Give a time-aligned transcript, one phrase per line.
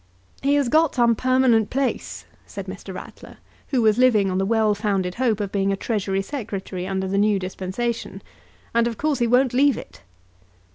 [0.41, 2.91] "He has got some permanent place," said Mr.
[2.91, 7.07] Ratler, who was living on the well founded hope of being a Treasury Secretary under
[7.07, 8.23] the new dispensation;
[8.73, 10.01] "and of course he won't leave it."